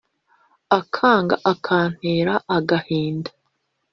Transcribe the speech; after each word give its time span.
Akanga 0.79 1.35
akantera 1.51 2.33
agahinda. 2.57 3.31